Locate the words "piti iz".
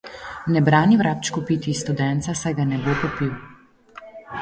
1.51-1.83